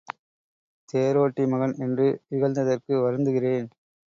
[0.89, 2.07] தேரோட்டி மகன் என்று
[2.31, 3.69] இகழ்ந்ததற்கு வருந்துகிறேன்.